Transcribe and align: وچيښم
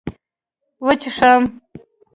وچيښم 0.85 1.43